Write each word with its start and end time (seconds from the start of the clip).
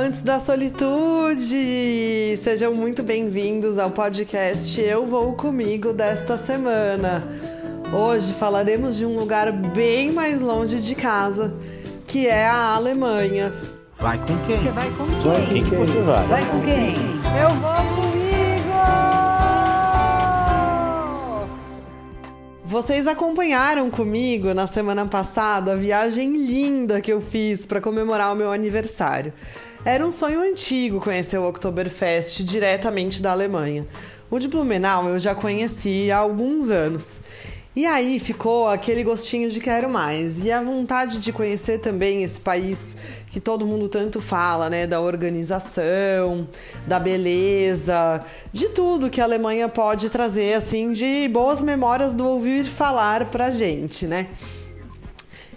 amantes 0.00 0.22
da 0.22 0.38
solitude! 0.38 2.34
Sejam 2.38 2.72
muito 2.72 3.02
bem-vindos 3.02 3.76
ao 3.76 3.90
podcast 3.90 4.80
Eu 4.80 5.04
Vou 5.04 5.34
Comigo 5.34 5.92
desta 5.92 6.38
semana. 6.38 7.22
Hoje 7.92 8.32
falaremos 8.32 8.96
de 8.96 9.04
um 9.04 9.18
lugar 9.18 9.52
bem 9.52 10.10
mais 10.10 10.40
longe 10.40 10.80
de 10.80 10.94
casa, 10.94 11.52
que 12.06 12.26
é 12.26 12.46
a 12.46 12.74
Alemanha. 12.74 13.52
Vai 13.98 14.16
com 14.16 14.38
quem? 14.46 14.62
Você 14.62 14.70
vai 14.70 14.90
com 14.90 15.04
Vai 15.04 15.46
quem? 15.46 15.64
com 15.64 15.70
quem 15.70 15.78
você 15.78 16.00
vai? 16.00 16.26
Vai 16.28 16.46
com 16.46 16.60
quem? 16.62 16.94
Eu 17.38 17.50
vou 17.60 17.74
comigo! 17.94 18.20
Vocês 22.64 23.06
acompanharam 23.06 23.90
comigo 23.90 24.54
na 24.54 24.66
semana 24.66 25.04
passada 25.04 25.72
a 25.72 25.76
viagem 25.76 26.34
linda 26.46 27.02
que 27.02 27.12
eu 27.12 27.20
fiz 27.20 27.66
para 27.66 27.82
comemorar 27.82 28.32
o 28.32 28.36
meu 28.36 28.50
aniversário. 28.50 29.34
Era 29.82 30.06
um 30.06 30.12
sonho 30.12 30.42
antigo 30.42 31.00
conhecer 31.00 31.38
o 31.38 31.48
Oktoberfest 31.48 32.44
diretamente 32.44 33.22
da 33.22 33.32
Alemanha. 33.32 33.86
O 34.30 34.38
de 34.38 34.46
Blumenau 34.46 35.08
eu 35.08 35.18
já 35.18 35.34
conheci 35.34 36.10
há 36.10 36.18
alguns 36.18 36.70
anos. 36.70 37.22
E 37.74 37.86
aí 37.86 38.20
ficou 38.20 38.68
aquele 38.68 39.02
gostinho 39.02 39.50
de 39.50 39.58
quero 39.58 39.88
mais 39.88 40.44
e 40.44 40.52
a 40.52 40.60
vontade 40.60 41.18
de 41.18 41.32
conhecer 41.32 41.78
também 41.78 42.22
esse 42.22 42.38
país 42.38 42.94
que 43.28 43.40
todo 43.40 43.64
mundo 43.64 43.88
tanto 43.88 44.20
fala, 44.20 44.68
né, 44.68 44.86
da 44.86 45.00
organização, 45.00 46.46
da 46.86 47.00
beleza, 47.00 48.22
de 48.52 48.68
tudo 48.68 49.08
que 49.08 49.20
a 49.20 49.24
Alemanha 49.24 49.66
pode 49.66 50.10
trazer 50.10 50.54
assim 50.54 50.92
de 50.92 51.26
boas 51.28 51.62
memórias 51.62 52.12
do 52.12 52.26
ouvir 52.26 52.64
falar 52.64 53.30
pra 53.30 53.50
gente, 53.50 54.06
né? 54.06 54.28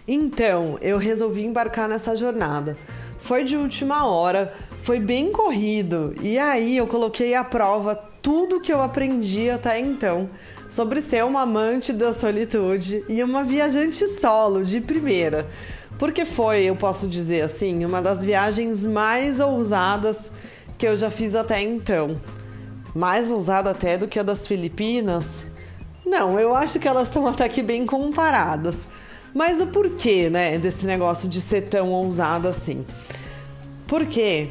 Então, 0.07 0.77
eu 0.81 0.97
resolvi 0.97 1.43
embarcar 1.43 1.89
nessa 1.89 2.15
jornada. 2.15 2.77
Foi 3.23 3.45
de 3.45 3.55
última 3.55 4.05
hora, 4.05 4.53
foi 4.81 4.99
bem 4.99 5.31
corrido, 5.31 6.13
e 6.21 6.37
aí 6.37 6.75
eu 6.75 6.85
coloquei 6.85 7.33
à 7.35 7.41
prova 7.41 7.95
tudo 8.21 8.59
que 8.59 8.71
eu 8.71 8.81
aprendi 8.81 9.49
até 9.49 9.79
então 9.79 10.29
sobre 10.69 10.99
ser 10.99 11.23
uma 11.23 11.43
amante 11.43 11.93
da 11.93 12.11
solitude 12.11 13.01
e 13.07 13.23
uma 13.23 13.41
viajante 13.41 14.05
solo 14.07 14.61
de 14.61 14.81
primeira. 14.81 15.47
Porque 15.97 16.25
foi, 16.25 16.63
eu 16.63 16.75
posso 16.75 17.07
dizer 17.07 17.45
assim, 17.45 17.85
uma 17.85 18.01
das 18.01 18.25
viagens 18.25 18.85
mais 18.85 19.39
ousadas 19.39 20.29
que 20.77 20.85
eu 20.85 20.93
já 20.93 21.09
fiz 21.09 21.33
até 21.33 21.61
então. 21.61 22.19
Mais 22.93 23.31
ousada 23.31 23.69
até 23.69 23.97
do 23.97 24.05
que 24.05 24.19
a 24.19 24.23
das 24.23 24.45
Filipinas? 24.45 25.47
Não, 26.05 26.37
eu 26.37 26.53
acho 26.53 26.77
que 26.77 26.89
elas 26.89 27.07
estão 27.07 27.25
até 27.25 27.47
que 27.47 27.63
bem 27.63 27.85
comparadas. 27.85 28.85
Mas 29.33 29.59
o 29.59 29.67
porquê, 29.67 30.29
né, 30.29 30.57
desse 30.57 30.85
negócio 30.85 31.27
de 31.27 31.41
ser 31.41 31.63
tão 31.63 31.91
ousado 31.91 32.47
assim? 32.47 32.85
Porque 33.87 34.49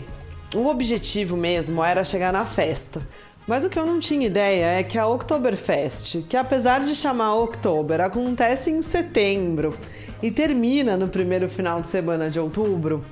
o 0.55 0.67
objetivo 0.67 1.37
mesmo 1.37 1.83
era 1.85 2.05
chegar 2.05 2.33
na 2.33 2.45
festa. 2.45 3.01
Mas 3.47 3.65
o 3.65 3.71
que 3.71 3.79
eu 3.79 3.87
não 3.87 3.99
tinha 3.99 4.27
ideia 4.27 4.67
é 4.67 4.83
que 4.83 4.99
a 4.99 5.07
Oktoberfest, 5.07 6.23
que 6.29 6.37
apesar 6.37 6.81
de 6.81 6.95
chamar 6.95 7.35
Oktober, 7.35 8.01
acontece 8.01 8.71
em 8.71 8.83
setembro 8.83 9.77
e 10.23 10.31
termina 10.31 10.97
no 10.97 11.09
primeiro 11.09 11.49
final 11.49 11.81
de 11.81 11.89
semana 11.89 12.31
de 12.31 12.39
outubro, 12.39 13.05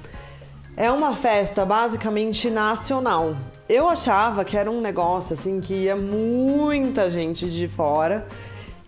é 0.76 0.90
uma 0.90 1.16
festa 1.16 1.64
basicamente 1.64 2.48
nacional. 2.48 3.36
Eu 3.68 3.88
achava 3.88 4.44
que 4.44 4.56
era 4.56 4.70
um 4.70 4.80
negócio 4.80 5.34
assim 5.34 5.60
que 5.60 5.74
ia 5.74 5.96
muita 5.96 7.10
gente 7.10 7.50
de 7.50 7.66
fora 7.66 8.26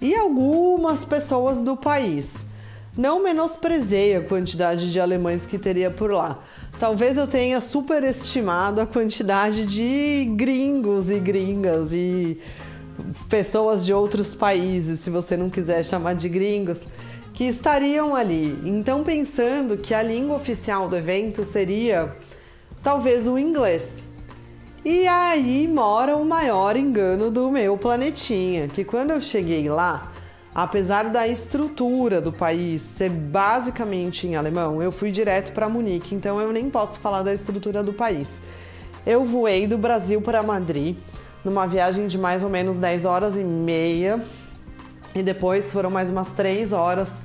e 0.00 0.14
algumas 0.14 1.04
pessoas 1.04 1.60
do 1.60 1.76
país. 1.76 2.46
Não 2.96 3.22
menosprezei 3.22 4.14
a 4.14 4.20
quantidade 4.20 4.92
de 4.92 5.00
alemães 5.00 5.46
que 5.46 5.58
teria 5.58 5.90
por 5.90 6.10
lá. 6.10 6.38
Talvez 6.78 7.16
eu 7.16 7.26
tenha 7.26 7.58
superestimado 7.58 8.82
a 8.82 8.86
quantidade 8.86 9.64
de 9.64 10.30
gringos 10.36 11.10
e 11.10 11.18
gringas 11.18 11.92
e 11.92 12.38
pessoas 13.30 13.86
de 13.86 13.94
outros 13.94 14.34
países, 14.34 15.00
se 15.00 15.08
você 15.08 15.38
não 15.38 15.48
quiser 15.48 15.82
chamar 15.84 16.14
de 16.14 16.28
gringos, 16.28 16.82
que 17.32 17.44
estariam 17.44 18.14
ali. 18.14 18.60
Então, 18.64 19.02
pensando 19.02 19.78
que 19.78 19.94
a 19.94 20.02
língua 20.02 20.36
oficial 20.36 20.86
do 20.86 20.94
evento 20.94 21.46
seria 21.46 22.14
talvez 22.82 23.26
o 23.26 23.38
inglês. 23.38 24.04
E 24.84 25.06
aí 25.06 25.66
mora 25.66 26.14
o 26.14 26.26
maior 26.26 26.76
engano 26.76 27.30
do 27.30 27.50
meu 27.50 27.78
planetinha, 27.78 28.68
que 28.68 28.84
quando 28.84 29.12
eu 29.12 29.20
cheguei 29.20 29.66
lá, 29.70 30.11
apesar 30.54 31.04
da 31.04 31.26
estrutura 31.26 32.20
do 32.20 32.32
país 32.32 32.82
ser 32.82 33.10
basicamente 33.10 34.26
em 34.26 34.36
alemão, 34.36 34.82
eu 34.82 34.92
fui 34.92 35.10
direto 35.10 35.52
para 35.52 35.68
Munique, 35.68 36.14
então 36.14 36.40
eu 36.40 36.52
nem 36.52 36.68
posso 36.68 36.98
falar 36.98 37.22
da 37.22 37.32
estrutura 37.32 37.82
do 37.82 37.92
país. 37.92 38.40
Eu 39.06 39.24
voei 39.24 39.66
do 39.66 39.78
Brasil 39.78 40.20
para 40.20 40.42
Madrid, 40.42 40.96
numa 41.44 41.66
viagem 41.66 42.06
de 42.06 42.18
mais 42.18 42.44
ou 42.44 42.50
menos 42.50 42.76
10 42.76 43.04
horas 43.04 43.36
e 43.36 43.42
meia, 43.42 44.22
e 45.14 45.22
depois 45.22 45.72
foram 45.72 45.90
mais 45.90 46.10
umas 46.10 46.28
3 46.28 46.72
horas 46.72 47.16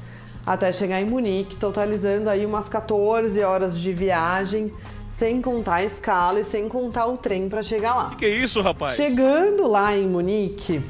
até 0.46 0.72
chegar 0.72 1.02
em 1.02 1.06
Munique, 1.06 1.58
totalizando 1.58 2.30
aí 2.30 2.46
umas 2.46 2.70
14 2.70 3.44
horas 3.44 3.78
de 3.78 3.92
viagem, 3.92 4.72
sem 5.12 5.42
contar 5.42 5.76
a 5.76 5.84
escala 5.84 6.40
e 6.40 6.44
sem 6.44 6.70
contar 6.70 7.08
o 7.08 7.18
trem 7.18 7.50
para 7.50 7.62
chegar 7.62 7.96
lá. 7.96 8.16
Que 8.16 8.28
isso, 8.28 8.62
rapaz? 8.62 8.96
Chegando 8.96 9.68
lá 9.68 9.96
em 9.96 10.08
Munique, 10.08 10.82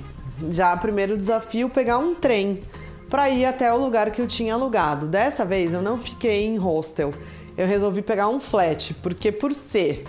já 0.51 0.75
primeiro 0.77 1.17
desafio 1.17 1.69
pegar 1.69 1.97
um 1.97 2.15
trem 2.15 2.61
para 3.09 3.29
ir 3.29 3.45
até 3.45 3.71
o 3.71 3.77
lugar 3.77 4.11
que 4.11 4.21
eu 4.21 4.27
tinha 4.27 4.53
alugado. 4.53 5.07
Dessa 5.07 5.45
vez 5.45 5.73
eu 5.73 5.81
não 5.81 5.97
fiquei 5.97 6.45
em 6.45 6.57
hostel. 6.57 7.13
Eu 7.57 7.65
resolvi 7.65 8.01
pegar 8.01 8.27
um 8.27 8.39
flat, 8.39 8.93
porque 8.95 9.31
por 9.31 9.51
ser 9.51 10.03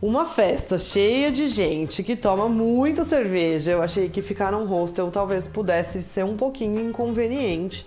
uma 0.00 0.26
festa 0.26 0.78
cheia 0.78 1.30
de 1.30 1.46
gente 1.46 2.02
que 2.02 2.14
toma 2.14 2.48
muita 2.48 3.04
cerveja, 3.04 3.72
eu 3.72 3.82
achei 3.82 4.08
que 4.08 4.22
ficar 4.22 4.52
num 4.52 4.64
hostel 4.66 5.10
talvez 5.10 5.48
pudesse 5.48 6.02
ser 6.02 6.24
um 6.24 6.36
pouquinho 6.36 6.80
inconveniente, 6.88 7.86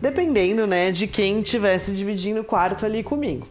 dependendo, 0.00 0.66
né, 0.66 0.90
de 0.92 1.06
quem 1.06 1.42
tivesse 1.42 1.92
dividindo 1.92 2.40
o 2.40 2.44
quarto 2.44 2.86
ali 2.86 3.02
comigo. 3.02 3.46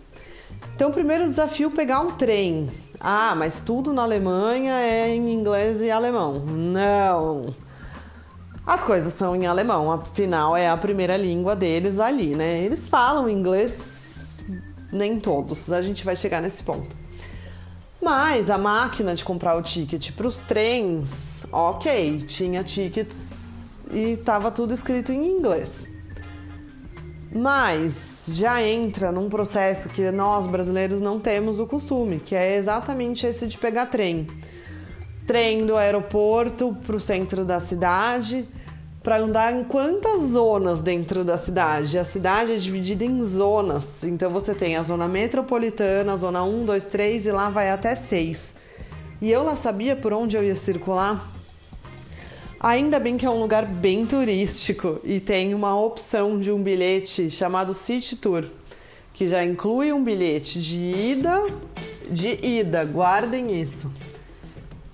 Então, 0.76 0.90
o 0.90 0.94
primeiro 0.94 1.24
desafio 1.26 1.72
pegar 1.72 2.02
um 2.02 2.12
trem. 2.12 2.70
Ah, 3.00 3.36
mas 3.36 3.62
tudo 3.62 3.94
na 3.94 4.04
Alemanha 4.04 4.74
é 4.74 5.10
em 5.10 5.34
inglês 5.34 5.82
e 5.82 5.92
alemão. 5.92 6.40
Não. 6.46 7.54
As 8.68 8.84
coisas 8.84 9.14
são 9.14 9.34
em 9.34 9.46
alemão, 9.46 9.90
afinal 9.94 10.58
é 10.58 10.68
a 10.68 10.76
primeira 10.76 11.16
língua 11.16 11.56
deles 11.56 12.02
ali, 12.02 12.36
né? 12.36 12.62
Eles 12.66 12.90
falam 12.90 13.30
inglês, 13.30 14.44
nem 14.92 15.18
todos, 15.22 15.72
a 15.72 15.82
gente 15.82 16.04
vai 16.04 16.18
chegar 16.18 16.42
nesse 16.42 16.62
ponto. 16.62 16.94
Mas 18.02 18.50
a 18.50 18.58
máquina 18.58 19.16
de 19.16 19.24
comprar 19.24 19.56
o 19.56 19.62
ticket 19.62 20.12
para 20.12 20.28
os 20.28 20.42
trens, 20.42 21.48
ok, 21.50 22.26
tinha 22.28 22.62
tickets 22.62 23.78
e 23.90 24.12
estava 24.12 24.52
tudo 24.52 24.74
escrito 24.74 25.14
em 25.14 25.38
inglês. 25.38 25.88
Mas 27.34 28.32
já 28.34 28.62
entra 28.62 29.14
num 29.14 29.30
processo 29.30 29.88
que 29.88 30.12
nós 30.12 30.46
brasileiros 30.46 31.00
não 31.00 31.22
temos 31.22 31.62
o 31.62 31.66
costume, 31.66 32.20
que 32.20 32.36
é 32.36 32.58
exatamente 32.58 33.26
esse 33.26 33.48
de 33.48 33.58
pegar 33.58 33.86
trem. 33.86 34.28
Trem 35.26 35.66
do 35.66 35.78
aeroporto 35.78 36.76
para 36.86 36.98
o 36.98 37.00
centro 37.00 37.46
da 37.46 37.62
cidade, 37.62 38.46
para 39.08 39.20
andar 39.20 39.54
em 39.54 39.64
quantas 39.64 40.22
zonas 40.22 40.82
dentro 40.82 41.24
da 41.24 41.38
cidade? 41.38 41.98
A 41.98 42.04
cidade 42.04 42.52
é 42.52 42.58
dividida 42.58 43.06
em 43.06 43.24
zonas, 43.24 44.04
então 44.04 44.30
você 44.30 44.54
tem 44.54 44.76
a 44.76 44.84
zona 44.84 45.08
metropolitana, 45.08 46.12
a 46.12 46.18
zona 46.18 46.44
1, 46.44 46.66
2, 46.66 46.84
3 46.84 47.28
e 47.28 47.32
lá 47.32 47.50
vai 47.50 47.70
até 47.70 47.96
6. 47.96 48.56
E 49.22 49.32
eu 49.32 49.44
lá 49.44 49.56
sabia 49.56 49.96
por 49.96 50.12
onde 50.12 50.36
eu 50.36 50.44
ia 50.44 50.56
circular? 50.56 51.26
Ainda 52.60 53.00
bem 53.00 53.16
que 53.16 53.26
é 53.26 53.30
um 53.30 53.40
lugar 53.40 53.66
bem 53.66 54.06
turístico 54.06 55.00
e 55.06 55.22
tem 55.22 55.54
uma 55.54 55.80
opção 55.80 56.38
de 56.38 56.52
um 56.52 56.62
bilhete 56.62 57.32
chamado 57.32 57.74
City 57.74 58.18
Tour, 58.18 58.44
que 59.14 59.30
já 59.30 59.42
inclui 59.42 59.94
um 59.94 60.04
bilhete 60.04 60.60
de 60.62 60.76
ida, 60.76 61.48
de 62.12 62.46
ida, 62.46 62.84
guardem 62.84 63.58
isso, 63.58 63.90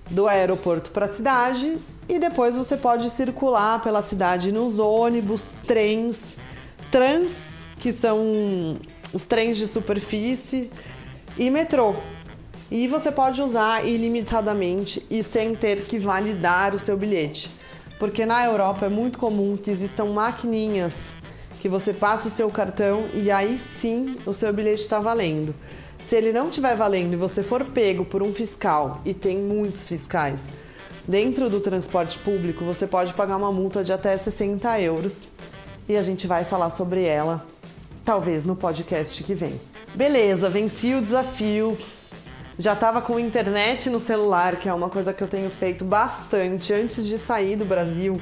do 0.08 0.28
aeroporto 0.28 0.92
para 0.92 1.06
a 1.06 1.08
cidade 1.08 1.78
e 2.08 2.18
depois 2.18 2.56
você 2.56 2.76
pode 2.76 3.08
circular 3.10 3.80
pela 3.82 4.02
cidade 4.02 4.52
nos 4.52 4.78
ônibus, 4.78 5.56
trens, 5.66 6.36
trans, 6.90 7.66
que 7.78 7.92
são 7.92 8.78
os 9.12 9.26
trens 9.26 9.58
de 9.58 9.66
superfície 9.66 10.70
e 11.38 11.50
metrô. 11.50 11.94
E 12.70 12.88
você 12.88 13.12
pode 13.12 13.40
usar 13.40 13.86
ilimitadamente 13.86 15.04
e 15.10 15.22
sem 15.22 15.54
ter 15.54 15.82
que 15.82 15.98
validar 15.98 16.74
o 16.74 16.80
seu 16.80 16.96
bilhete. 16.96 17.50
Porque 17.98 18.26
na 18.26 18.44
Europa 18.44 18.86
é 18.86 18.88
muito 18.88 19.18
comum 19.18 19.56
que 19.56 19.70
existam 19.70 20.06
maquininhas 20.06 21.14
que 21.60 21.68
você 21.68 21.94
passa 21.94 22.28
o 22.28 22.30
seu 22.30 22.50
cartão 22.50 23.06
e 23.14 23.30
aí 23.30 23.56
sim 23.56 24.18
o 24.26 24.34
seu 24.34 24.52
bilhete 24.52 24.82
está 24.82 24.98
valendo. 24.98 25.54
Se 25.98 26.14
ele 26.14 26.32
não 26.32 26.48
estiver 26.48 26.76
valendo 26.76 27.14
e 27.14 27.16
você 27.16 27.42
for 27.42 27.64
pego 27.64 28.04
por 28.04 28.22
um 28.22 28.34
fiscal, 28.34 29.00
e 29.06 29.14
tem 29.14 29.38
muitos 29.38 29.88
fiscais, 29.88 30.50
dentro 31.06 31.48
do 31.50 31.60
transporte 31.60 32.18
público 32.18 32.64
você 32.64 32.86
pode 32.86 33.14
pagar 33.14 33.36
uma 33.36 33.52
multa 33.52 33.84
de 33.84 33.92
até 33.92 34.16
60 34.16 34.80
euros. 34.80 35.28
E 35.88 35.96
a 35.96 36.02
gente 36.02 36.26
vai 36.26 36.44
falar 36.44 36.70
sobre 36.70 37.04
ela, 37.04 37.44
talvez 38.04 38.46
no 38.46 38.56
podcast 38.56 39.22
que 39.22 39.34
vem. 39.34 39.60
Beleza, 39.94 40.48
venci 40.48 40.94
o 40.94 41.02
desafio, 41.02 41.76
Já 42.56 42.76
tava 42.76 43.02
com 43.02 43.18
internet 43.18 43.90
no 43.90 43.98
celular, 43.98 44.56
que 44.56 44.68
é 44.68 44.72
uma 44.72 44.88
coisa 44.88 45.12
que 45.12 45.20
eu 45.22 45.26
tenho 45.26 45.50
feito 45.50 45.84
bastante. 45.84 46.72
Antes 46.72 47.04
de 47.04 47.18
sair 47.18 47.56
do 47.56 47.64
Brasil, 47.64 48.20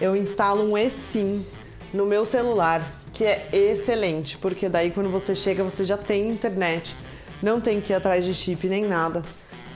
eu 0.00 0.16
instalo 0.16 0.62
um 0.70 0.76
eSIM 0.76 1.44
no 1.92 2.06
meu 2.06 2.24
celular, 2.24 2.82
que 3.12 3.24
é 3.24 3.48
excelente, 3.52 4.38
porque 4.38 4.70
daí 4.70 4.90
quando 4.90 5.10
você 5.10 5.34
chega 5.34 5.62
você 5.62 5.84
já 5.84 5.98
tem 5.98 6.30
internet, 6.30 6.96
não 7.42 7.60
tem 7.60 7.78
que 7.78 7.92
ir 7.92 7.96
atrás 7.96 8.24
de 8.24 8.32
chip 8.32 8.66
nem 8.66 8.86
nada. 8.86 9.22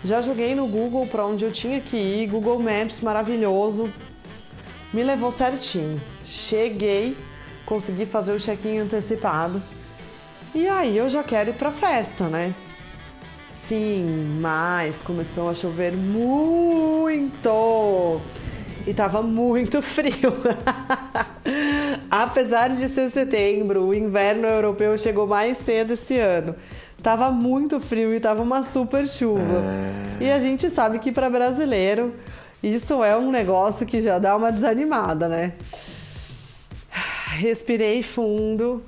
Já 0.04 0.20
joguei 0.20 0.54
no 0.54 0.66
Google 0.66 1.06
para 1.06 1.24
onde 1.24 1.44
eu 1.44 1.52
tinha 1.52 1.80
que 1.80 1.96
ir, 1.96 2.26
Google 2.26 2.58
Maps 2.58 3.00
maravilhoso, 3.00 3.88
me 4.92 5.02
levou 5.04 5.30
certinho. 5.30 6.00
Cheguei, 6.24 7.16
consegui 7.64 8.04
fazer 8.04 8.32
o 8.32 8.40
check-in 8.40 8.78
antecipado. 8.78 9.62
E 10.54 10.68
aí 10.68 10.96
eu 10.96 11.08
já 11.08 11.22
quero 11.22 11.50
ir 11.50 11.54
pra 11.54 11.70
festa, 11.70 12.26
né? 12.28 12.52
Sim, 13.48 14.38
mas 14.40 15.00
começou 15.02 15.48
a 15.48 15.54
chover 15.54 15.92
muito 15.92 17.50
e 18.86 18.92
tava 18.92 19.22
muito 19.22 19.80
frio. 19.82 20.34
Apesar 22.10 22.68
de 22.70 22.88
ser 22.88 23.08
setembro, 23.10 23.84
o 23.84 23.94
inverno 23.94 24.46
europeu 24.46 24.98
chegou 24.98 25.26
mais 25.26 25.58
cedo 25.58 25.92
esse 25.92 26.18
ano. 26.18 26.54
Tava 27.02 27.30
muito 27.32 27.80
frio 27.80 28.14
e 28.14 28.20
tava 28.20 28.42
uma 28.42 28.62
super 28.62 29.08
chuva. 29.08 29.64
E 30.20 30.30
a 30.30 30.38
gente 30.38 30.70
sabe 30.70 31.00
que 31.00 31.10
para 31.10 31.28
brasileiro 31.28 32.14
isso 32.62 33.02
é 33.02 33.16
um 33.16 33.32
negócio 33.32 33.84
que 33.84 34.00
já 34.00 34.20
dá 34.20 34.36
uma 34.36 34.52
desanimada, 34.52 35.26
né? 35.26 35.54
Respirei 37.38 38.04
fundo, 38.04 38.84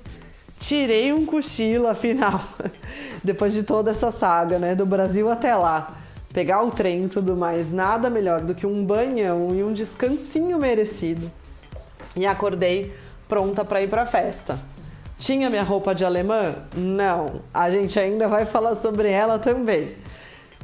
tirei 0.61 1.13
um 1.13 1.27
cochilo, 1.27 1.89
afinal, 1.89 2.41
depois 3.25 3.53
de 3.53 3.65
toda 3.65 3.91
essa 3.91 4.13
saga, 4.13 4.61
né? 4.61 4.77
Do 4.77 4.87
Brasil 4.87 5.29
até 5.29 5.57
lá. 5.57 5.99
Pegar 6.33 6.63
o 6.63 6.71
trem 6.71 7.05
e 7.05 7.09
tudo 7.09 7.35
mais, 7.35 7.73
nada 7.73 8.09
melhor 8.09 8.41
do 8.41 8.55
que 8.55 8.67
um 8.67 8.85
banhão 8.85 9.55
e 9.55 9.65
um 9.65 9.73
descansinho 9.73 10.59
merecido. 10.59 11.31
E 12.15 12.27
acordei 12.27 12.93
pronta 13.27 13.65
para 13.65 13.83
ir 13.83 13.89
para 13.89 14.03
a 14.03 14.07
festa. 14.07 14.59
Tinha 15.19 15.49
minha 15.49 15.63
roupa 15.63 15.95
de 15.95 16.05
alemã? 16.05 16.55
Não. 16.77 17.43
A 17.53 17.71
gente 17.71 17.99
ainda 17.99 18.29
vai 18.29 18.45
falar 18.45 18.77
sobre 18.77 19.09
ela 19.09 19.39
também. 19.39 19.95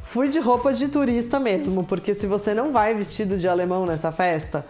Fui 0.03 0.27
de 0.27 0.39
roupa 0.39 0.73
de 0.73 0.89
turista 0.89 1.39
mesmo, 1.39 1.83
porque 1.83 2.13
se 2.13 2.27
você 2.27 2.53
não 2.53 2.71
vai 2.71 2.93
vestido 2.93 3.37
de 3.37 3.47
alemão 3.47 3.85
nessa 3.85 4.11
festa, 4.11 4.65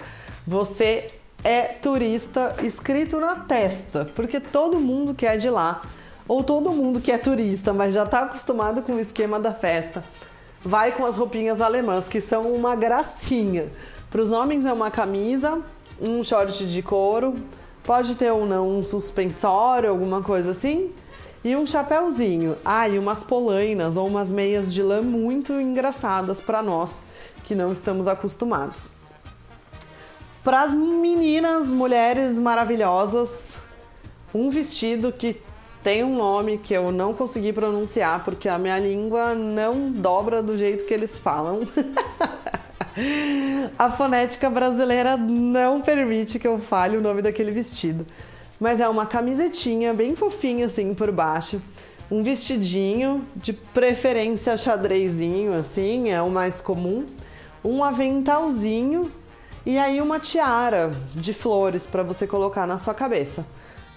você 0.45 1.09
é 1.43 1.63
turista 1.63 2.55
escrito 2.61 3.19
na 3.19 3.35
testa, 3.35 4.07
porque 4.15 4.39
todo 4.39 4.79
mundo 4.79 5.15
quer 5.15 5.37
de 5.37 5.49
lá, 5.49 5.81
ou 6.27 6.43
todo 6.43 6.71
mundo 6.71 7.01
que 7.01 7.11
é 7.11 7.17
turista, 7.17 7.73
mas 7.73 7.95
já 7.95 8.03
está 8.03 8.21
acostumado 8.21 8.83
com 8.83 8.93
o 8.93 8.99
esquema 8.99 9.39
da 9.39 9.51
festa, 9.51 10.03
vai 10.61 10.91
com 10.91 11.05
as 11.05 11.17
roupinhas 11.17 11.59
alemãs, 11.59 12.07
que 12.07 12.21
são 12.21 12.53
uma 12.53 12.75
gracinha. 12.75 13.65
Para 14.11 14.21
os 14.21 14.31
homens 14.31 14.65
é 14.65 14.73
uma 14.73 14.91
camisa, 14.91 15.59
um 15.99 16.23
short 16.23 16.67
de 16.67 16.81
couro, 16.83 17.35
pode 17.83 18.15
ter 18.15 18.31
ou 18.31 18.45
não 18.45 18.77
um 18.77 18.83
suspensório, 18.83 19.89
alguma 19.89 20.21
coisa 20.21 20.51
assim, 20.51 20.91
e 21.43 21.55
um 21.55 21.65
chapéuzinho. 21.65 22.57
Ah, 22.63 22.87
e 22.87 22.97
umas 22.97 23.23
polainas 23.23 23.97
ou 23.97 24.07
umas 24.07 24.31
meias 24.31 24.73
de 24.73 24.81
lã 24.81 25.01
muito 25.01 25.53
engraçadas 25.53 26.39
para 26.39 26.61
nós 26.61 27.01
que 27.43 27.55
não 27.55 27.71
estamos 27.71 28.07
acostumados. 28.07 28.89
Para 30.43 30.63
as 30.63 30.73
meninas, 30.73 31.67
mulheres 31.67 32.39
maravilhosas, 32.39 33.59
um 34.33 34.49
vestido 34.49 35.11
que 35.11 35.39
tem 35.83 36.03
um 36.03 36.15
nome 36.15 36.57
que 36.57 36.73
eu 36.73 36.91
não 36.91 37.13
consegui 37.13 37.51
pronunciar 37.51 38.23
porque 38.23 38.47
a 38.47 38.57
minha 38.57 38.79
língua 38.79 39.33
não 39.33 39.91
dobra 39.91 40.41
do 40.41 40.57
jeito 40.57 40.85
que 40.85 40.93
eles 40.93 41.17
falam. 41.17 41.61
a 43.77 43.89
fonética 43.89 44.49
brasileira 44.49 45.15
não 45.17 45.81
permite 45.81 46.39
que 46.39 46.47
eu 46.47 46.59
fale 46.59 46.97
o 46.97 47.01
nome 47.01 47.21
daquele 47.21 47.51
vestido. 47.51 48.05
Mas 48.59 48.79
é 48.79 48.87
uma 48.87 49.05
camisetinha 49.05 49.93
bem 49.93 50.15
fofinha 50.15 50.67
assim 50.67 50.93
por 50.93 51.11
baixo, 51.11 51.61
um 52.09 52.23
vestidinho, 52.23 53.25
de 53.35 53.53
preferência 53.53 54.55
xadrezinho 54.57 55.53
assim, 55.53 56.11
é 56.11 56.21
o 56.21 56.29
mais 56.29 56.61
comum, 56.61 57.05
um 57.63 57.83
aventalzinho 57.83 59.11
e 59.65 59.77
aí 59.77 60.01
uma 60.01 60.19
tiara 60.19 60.91
de 61.13 61.33
flores 61.33 61.87
para 61.87 62.03
você 62.03 62.27
colocar 62.27 62.67
na 62.67 62.77
sua 62.77 62.93
cabeça. 62.93 63.45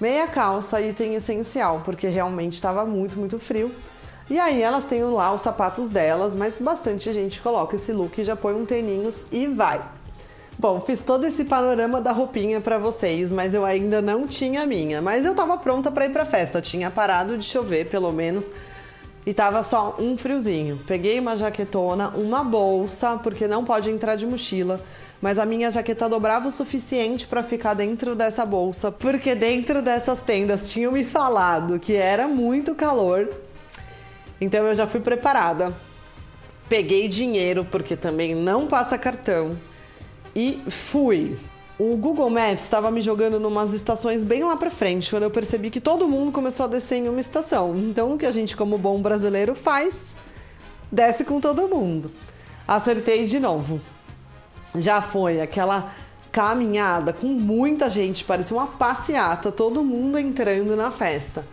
Meia 0.01 0.27
calça, 0.27 0.81
item 0.81 1.15
essencial, 1.15 1.83
porque 1.85 2.07
realmente 2.09 2.55
estava 2.55 2.85
muito, 2.85 3.19
muito 3.19 3.39
frio. 3.39 3.71
E 4.29 4.39
aí 4.39 4.63
elas 4.63 4.87
têm 4.87 5.05
lá 5.05 5.33
os 5.35 5.43
sapatos 5.43 5.89
delas, 5.89 6.35
mas 6.35 6.55
bastante 6.59 7.13
gente 7.13 7.41
coloca 7.41 7.77
esse 7.77 7.93
look, 7.93 8.25
já 8.25 8.35
põe 8.35 8.55
um 8.55 8.65
tênis 8.65 9.27
e 9.31 9.47
vai. 9.47 9.83
Bom, 10.59 10.81
fiz 10.81 11.03
todo 11.03 11.27
esse 11.27 11.45
panorama 11.45 12.01
da 12.01 12.13
roupinha 12.13 12.61
para 12.61 12.79
vocês, 12.79 13.31
mas 13.33 13.55
eu 13.55 13.65
ainda 13.65 14.01
não 14.01 14.27
tinha 14.27 14.63
a 14.63 14.67
minha. 14.67 15.03
Mas 15.03 15.25
eu 15.27 15.35
tava 15.35 15.59
pronta 15.59 15.91
para 15.91 16.07
ir 16.07 16.11
pra 16.11 16.25
festa, 16.25 16.61
tinha 16.61 16.91
parado 16.91 17.37
de 17.37 17.45
chover 17.45 17.89
pelo 17.89 18.13
menos 18.13 18.51
e 19.27 19.35
tava 19.35 19.63
só 19.63 19.97
um 19.99 20.17
friozinho. 20.17 20.79
Peguei 20.87 21.19
uma 21.19 21.37
jaquetona, 21.37 22.09
uma 22.11 22.43
bolsa, 22.45 23.19
porque 23.23 23.47
não 23.47 23.65
pode 23.65 23.91
entrar 23.91 24.17
de 24.17 24.27
mochila 24.27 24.81
mas 25.25 25.39
a 25.39 25.47
minha 25.47 25.71
jaqueta 25.71 26.07
dobrava 26.07 26.49
o 26.49 26.51
suficiente 26.51 27.27
para 27.27 27.43
ficar 27.43 27.73
dentro 27.73 28.15
dessa 28.15 28.45
bolsa, 28.45 28.93
porque 28.93 29.35
dentro 29.35 29.81
dessas 29.81 30.23
tendas 30.23 30.71
tinham 30.71 30.93
me 30.93 31.03
falado 31.03 31.79
que 31.79 31.95
era 31.95 32.29
muito 32.29 32.75
calor. 32.75 33.31
Então 34.45 34.67
eu 34.67 34.75
já 34.75 34.87
fui 34.87 35.01
preparada. 35.01 35.75
Peguei 36.69 37.09
dinheiro, 37.09 37.67
porque 37.71 37.97
também 37.97 38.35
não 38.35 38.67
passa 38.67 38.97
cartão, 38.97 39.57
e 40.35 40.63
fui. 40.69 41.37
O 41.79 41.97
Google 41.97 42.31
Maps 42.31 42.63
estava 42.63 42.91
me 42.91 43.03
jogando 43.03 43.41
numas 43.41 43.75
estações 43.75 44.23
bem 44.23 44.45
lá 44.45 44.57
para 44.57 44.71
frente, 44.71 45.11
quando 45.11 45.25
eu 45.25 45.31
percebi 45.31 45.71
que 45.71 45.81
todo 45.81 46.09
mundo 46.09 46.33
começou 46.33 46.65
a 46.65 46.69
descer 46.69 46.97
em 46.97 47.09
uma 47.09 47.21
estação. 47.21 47.77
Então, 47.77 48.15
o 48.15 48.19
que 48.19 48.25
a 48.25 48.33
gente, 48.33 48.57
como 48.57 48.79
bom 48.79 49.01
brasileiro, 49.03 49.55
faz? 49.55 50.15
Desce 50.91 51.25
com 51.25 51.41
todo 51.41 51.69
mundo. 51.69 52.11
Acertei 52.67 53.27
de 53.27 53.41
novo 53.41 53.81
já 54.77 55.01
foi 55.01 55.41
aquela 55.41 55.93
caminhada 56.33 57.13
com 57.13 57.29
muita 57.29 57.89
gente, 57.89 58.25
parecia 58.25 58.57
uma 58.57 58.67
passeata, 58.67 59.53
todo 59.53 59.85
mundo 59.85 60.19
entrando 60.19 60.75
na 60.75 60.91
festa. 60.91 61.47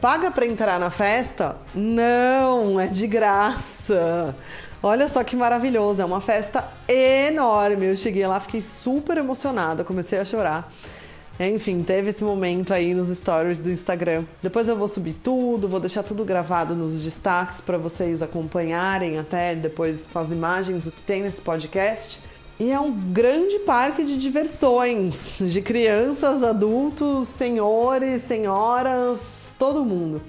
Paga 0.00 0.30
para 0.30 0.46
entrar 0.46 0.78
na 0.78 0.90
festa? 0.90 1.56
Não, 1.74 2.78
é 2.78 2.86
de 2.86 3.06
graça. 3.08 4.32
Olha 4.80 5.08
só 5.08 5.24
que 5.24 5.34
maravilhoso, 5.34 6.00
é 6.00 6.04
uma 6.04 6.20
festa 6.20 6.64
enorme. 6.86 7.86
Eu 7.86 7.96
cheguei 7.96 8.24
lá, 8.24 8.38
fiquei 8.38 8.62
super 8.62 9.18
emocionada, 9.18 9.82
comecei 9.82 10.20
a 10.20 10.24
chorar. 10.24 10.72
Enfim, 11.40 11.82
teve 11.82 12.10
esse 12.10 12.22
momento 12.22 12.72
aí 12.72 12.94
nos 12.94 13.08
stories 13.08 13.60
do 13.60 13.72
Instagram. 13.72 14.24
Depois 14.40 14.68
eu 14.68 14.76
vou 14.76 14.86
subir 14.86 15.14
tudo, 15.14 15.68
vou 15.68 15.80
deixar 15.80 16.04
tudo 16.04 16.24
gravado 16.24 16.76
nos 16.76 17.02
destaques 17.02 17.60
para 17.60 17.76
vocês 17.76 18.22
acompanharem 18.22 19.18
até 19.18 19.56
depois 19.56 20.08
com 20.12 20.20
as 20.20 20.30
imagens 20.30 20.86
o 20.86 20.92
que 20.92 21.02
tem 21.02 21.22
nesse 21.22 21.40
podcast. 21.42 22.20
E 22.60 22.70
é 22.70 22.78
um 22.78 22.92
grande 22.92 23.58
parque 23.60 24.04
de 24.04 24.16
diversões, 24.16 25.38
de 25.40 25.60
crianças, 25.60 26.44
adultos, 26.44 27.28
senhores, 27.28 28.22
senhoras, 28.22 29.47
todo 29.58 29.84
mundo. 29.84 30.22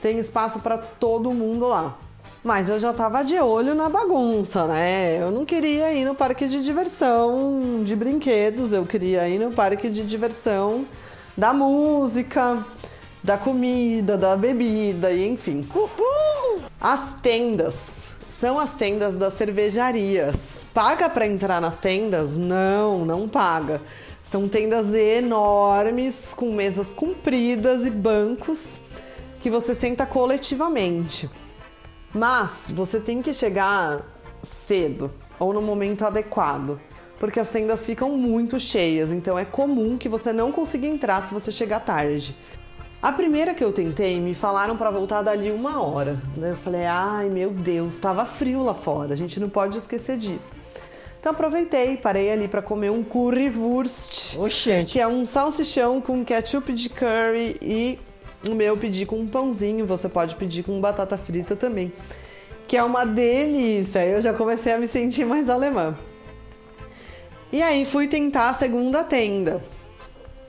Tem 0.00 0.18
espaço 0.18 0.60
para 0.60 0.78
todo 0.78 1.32
mundo 1.32 1.66
lá. 1.66 1.96
Mas 2.42 2.68
eu 2.68 2.78
já 2.78 2.92
tava 2.92 3.24
de 3.24 3.38
olho 3.40 3.74
na 3.74 3.88
bagunça, 3.88 4.66
né? 4.66 5.20
Eu 5.20 5.32
não 5.32 5.44
queria 5.44 5.92
ir 5.92 6.04
no 6.04 6.14
parque 6.14 6.46
de 6.46 6.62
diversão 6.62 7.82
de 7.82 7.96
brinquedos, 7.96 8.72
eu 8.72 8.86
queria 8.86 9.28
ir 9.28 9.38
no 9.38 9.50
parque 9.50 9.90
de 9.90 10.04
diversão 10.04 10.84
da 11.36 11.52
música, 11.52 12.64
da 13.22 13.36
comida, 13.36 14.16
da 14.16 14.36
bebida 14.36 15.10
e 15.10 15.26
enfim. 15.26 15.66
Uhul! 15.74 16.62
As 16.80 17.14
tendas 17.20 18.14
são 18.28 18.60
as 18.60 18.74
tendas 18.74 19.14
das 19.14 19.34
cervejarias. 19.34 20.66
Paga 20.72 21.08
para 21.08 21.26
entrar 21.26 21.60
nas 21.60 21.78
tendas? 21.78 22.36
Não, 22.36 23.04
não 23.04 23.26
paga. 23.28 23.80
São 24.28 24.48
tendas 24.48 24.92
enormes, 24.92 26.34
com 26.34 26.50
mesas 26.50 26.92
compridas 26.92 27.86
e 27.86 27.90
bancos 27.90 28.80
que 29.38 29.48
você 29.48 29.72
senta 29.72 30.04
coletivamente. 30.04 31.30
Mas 32.12 32.72
você 32.74 32.98
tem 32.98 33.22
que 33.22 33.32
chegar 33.32 34.04
cedo 34.42 35.12
ou 35.38 35.52
no 35.52 35.62
momento 35.62 36.04
adequado, 36.04 36.80
porque 37.20 37.38
as 37.38 37.50
tendas 37.50 37.86
ficam 37.86 38.10
muito 38.16 38.58
cheias, 38.58 39.12
então 39.12 39.38
é 39.38 39.44
comum 39.44 39.96
que 39.96 40.08
você 40.08 40.32
não 40.32 40.50
consiga 40.50 40.88
entrar 40.88 41.24
se 41.24 41.32
você 41.32 41.52
chegar 41.52 41.78
tarde. 41.78 42.36
A 43.00 43.12
primeira 43.12 43.54
que 43.54 43.62
eu 43.62 43.72
tentei, 43.72 44.18
me 44.20 44.34
falaram 44.34 44.76
para 44.76 44.90
voltar 44.90 45.22
dali 45.22 45.52
uma 45.52 45.80
hora. 45.80 46.20
Eu 46.36 46.56
falei, 46.56 46.84
ai 46.84 47.28
meu 47.28 47.50
Deus, 47.50 47.94
estava 47.94 48.26
frio 48.26 48.64
lá 48.64 48.74
fora, 48.74 49.12
a 49.12 49.16
gente 49.16 49.38
não 49.38 49.48
pode 49.48 49.78
esquecer 49.78 50.18
disso. 50.18 50.65
Então 51.18 51.32
aproveitei, 51.32 51.96
parei 51.96 52.30
ali 52.30 52.46
para 52.46 52.62
comer 52.62 52.90
um 52.90 53.02
currywurst, 53.02 54.36
Oxente. 54.38 54.92
que 54.92 55.00
é 55.00 55.06
um 55.08 55.26
salsichão 55.26 56.00
com 56.00 56.24
ketchup 56.24 56.72
de 56.72 56.88
curry 56.88 57.56
e 57.60 57.98
o 58.48 58.54
meu 58.54 58.76
pedi 58.76 59.04
com 59.04 59.16
um 59.16 59.26
pãozinho, 59.26 59.86
você 59.86 60.08
pode 60.08 60.36
pedir 60.36 60.62
com 60.62 60.80
batata 60.80 61.18
frita 61.18 61.56
também. 61.56 61.92
que 62.68 62.76
é 62.76 62.82
uma 62.82 63.04
delícia. 63.04 64.04
Eu 64.04 64.20
já 64.20 64.32
comecei 64.32 64.72
a 64.72 64.78
me 64.78 64.88
sentir 64.88 65.24
mais 65.24 65.48
alemã. 65.48 65.96
E 67.52 67.62
aí 67.62 67.84
fui 67.84 68.08
tentar 68.08 68.50
a 68.50 68.54
segunda 68.54 69.04
tenda. 69.04 69.62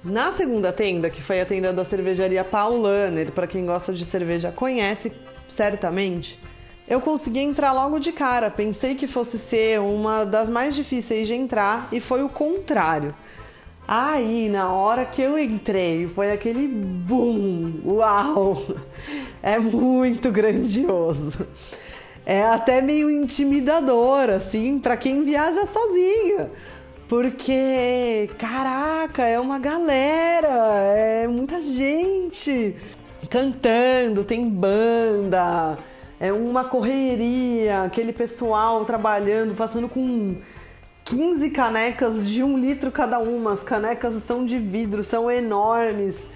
Na 0.03 0.31
segunda 0.31 0.71
tenda, 0.71 1.09
que 1.09 1.21
foi 1.21 1.41
a 1.41 1.45
tenda 1.45 1.71
da 1.71 1.83
cervejaria 1.83 2.43
Paulaner, 2.43 3.31
para 3.31 3.45
quem 3.45 3.65
gosta 3.65 3.93
de 3.93 4.03
cerveja 4.05 4.51
conhece 4.51 5.11
certamente, 5.47 6.39
eu 6.87 7.01
consegui 7.01 7.39
entrar 7.39 7.73
logo 7.73 7.99
de 7.99 8.11
cara. 8.11 8.49
Pensei 8.49 8.95
que 8.95 9.07
fosse 9.07 9.37
ser 9.37 9.79
uma 9.79 10.25
das 10.25 10.49
mais 10.49 10.75
difíceis 10.75 11.27
de 11.27 11.33
entrar 11.33 11.89
e 11.91 11.99
foi 11.99 12.23
o 12.23 12.29
contrário. 12.29 13.13
Aí, 13.87 14.49
na 14.49 14.71
hora 14.71 15.05
que 15.05 15.21
eu 15.21 15.37
entrei, 15.39 16.07
foi 16.07 16.31
aquele 16.31 16.67
boom! 16.67 17.81
Uau! 17.85 18.61
É 19.41 19.57
muito 19.57 20.29
grandioso. 20.31 21.47
É 22.25 22.43
até 22.43 22.81
meio 22.81 23.09
intimidador, 23.09 24.29
assim, 24.29 24.77
para 24.79 24.97
quem 24.97 25.23
viaja 25.23 25.65
sozinha. 25.65 26.51
Porque, 27.07 28.29
caraca, 28.37 29.23
é 29.23 29.39
uma 29.39 29.57
galera, 29.57 30.49
é 30.93 31.25
muita 31.25 31.61
gente 31.61 32.75
cantando, 33.29 34.25
tem 34.25 34.49
banda, 34.49 35.77
é 36.19 36.31
uma 36.33 36.63
correria, 36.63 37.83
aquele 37.83 38.11
pessoal 38.11 38.83
trabalhando, 38.85 39.55
passando 39.55 39.87
com 39.87 40.37
15 41.05 41.49
canecas 41.51 42.27
de 42.27 42.43
um 42.43 42.57
litro 42.57 42.91
cada 42.91 43.19
uma. 43.19 43.53
As 43.53 43.63
canecas 43.63 44.15
são 44.15 44.45
de 44.45 44.57
vidro, 44.57 45.03
são 45.03 45.29
enormes. 45.29 46.29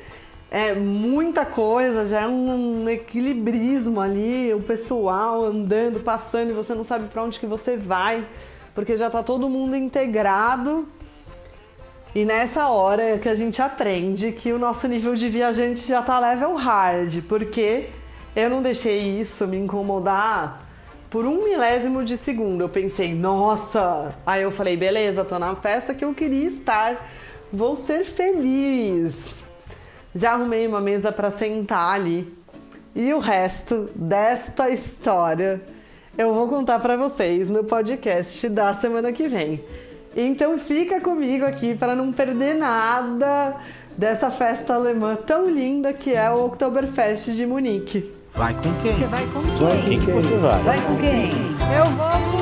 É 0.50 0.74
muita 0.74 1.46
coisa, 1.46 2.06
já 2.06 2.22
é 2.22 2.28
um 2.28 2.90
equilibrismo 2.90 4.02
ali, 4.02 4.54
o 4.54 4.62
pessoal 4.62 5.46
andando, 5.46 6.02
passando 6.02 6.50
e 6.50 6.54
você 6.54 6.76
não 6.76 6.84
sabe 6.84 7.08
para 7.08 7.24
onde 7.24 7.40
que 7.40 7.48
você 7.48 7.78
vai 7.78 8.26
porque 8.74 8.96
já 8.96 9.08
está 9.08 9.22
todo 9.22 9.50
mundo 9.50 9.76
integrado. 9.76 10.88
E 12.14 12.26
nessa 12.26 12.68
hora 12.68 13.02
é 13.04 13.18
que 13.18 13.30
a 13.30 13.36
gente 13.36 13.62
aprende 13.62 14.32
que 14.34 14.52
o 14.52 14.60
nosso 14.60 14.88
nível 14.88 15.16
de 15.16 15.30
viajante 15.30 15.88
já 15.88 16.02
está 16.02 16.20
level 16.20 16.56
hard, 16.56 17.22
porque 17.28 17.88
eu 18.36 18.50
não 18.50 18.62
deixei 18.62 19.20
isso 19.20 19.48
me 19.48 19.58
incomodar 19.58 20.68
por 21.10 21.26
um 21.26 21.44
milésimo 21.44 22.04
de 22.04 22.16
segundo. 22.16 22.62
Eu 22.62 22.70
pensei, 22.70 23.14
nossa! 23.14 24.16
Aí 24.26 24.44
eu 24.44 24.52
falei, 24.52 24.78
beleza, 24.78 25.26
tô 25.26 25.38
na 25.38 25.56
festa 25.56 25.94
que 25.94 26.06
eu 26.06 26.14
queria 26.14 26.48
estar, 26.48 27.06
vou 27.52 27.76
ser 27.76 28.06
feliz. 28.06 29.44
Já 30.16 30.32
arrumei 30.32 30.66
uma 30.66 30.80
mesa 30.80 31.12
para 31.12 31.30
sentar 31.30 31.96
ali. 31.96 32.34
E 32.96 33.14
o 33.14 33.20
resto 33.20 33.90
desta 33.96 34.70
história 34.70 35.62
eu 36.18 36.34
vou 36.34 36.48
contar 36.48 36.80
para 36.80 36.98
vocês 36.98 37.50
no 37.50 37.64
podcast 37.64 38.48
da 38.50 38.74
semana 38.74 39.14
que 39.14 39.28
vem. 39.28 39.64
Então 40.16 40.60
fica 40.60 41.00
comigo 41.00 41.46
aqui 41.46 41.74
para 41.74 41.96
não 41.96 42.12
perder 42.12 42.54
nada 42.56 43.56
dessa 43.98 44.30
festa 44.30 44.76
alemã 44.76 45.16
tão 45.16 45.50
linda 45.50 45.94
que 45.94 46.14
é 46.14 46.30
o 46.30 46.46
Oktoberfest 46.46 47.32
de 47.32 47.46
Munique. 47.46 48.21
Vai 48.36 48.54
com 48.54 48.74
quem? 48.82 48.98
Você 48.98 49.06
vai 49.06 49.26
com 49.28 49.42
Vai 49.42 49.82
quem? 49.82 50.00
com 50.00 50.06
quem 50.06 50.14
você 50.16 50.38
vai? 50.38 50.64
Vai 50.64 50.82
com 50.82 50.96
quem? 50.98 51.32
Eu 51.78 51.86
vou 51.86 52.41